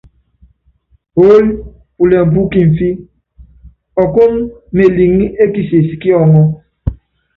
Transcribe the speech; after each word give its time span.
Oól 1.21 1.43
pulɛŋ 1.95 2.25
pú 2.33 2.39
kimfi, 2.51 2.89
ɔkɔ́n 4.03 4.33
meliŋí 4.75 5.25
é 5.41 5.45
kises 5.53 5.89
kí 6.01 6.09
ɔŋɔ́. 6.23 6.45